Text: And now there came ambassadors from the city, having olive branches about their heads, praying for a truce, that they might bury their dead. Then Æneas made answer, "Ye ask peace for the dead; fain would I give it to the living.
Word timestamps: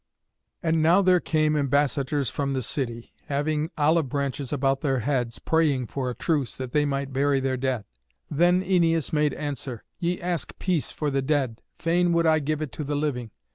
And 0.63 0.81
now 0.81 1.03
there 1.03 1.19
came 1.19 1.55
ambassadors 1.55 2.27
from 2.31 2.53
the 2.53 2.63
city, 2.63 3.13
having 3.27 3.69
olive 3.77 4.09
branches 4.09 4.51
about 4.51 4.81
their 4.81 5.01
heads, 5.01 5.37
praying 5.37 5.85
for 5.85 6.09
a 6.09 6.15
truce, 6.15 6.55
that 6.55 6.71
they 6.71 6.85
might 6.85 7.13
bury 7.13 7.39
their 7.39 7.55
dead. 7.55 7.85
Then 8.27 8.63
Æneas 8.63 9.13
made 9.13 9.35
answer, 9.35 9.83
"Ye 9.99 10.19
ask 10.19 10.57
peace 10.57 10.91
for 10.91 11.11
the 11.11 11.21
dead; 11.21 11.61
fain 11.77 12.13
would 12.13 12.25
I 12.25 12.39
give 12.39 12.63
it 12.63 12.71
to 12.71 12.83
the 12.83 12.95
living. 12.95 13.29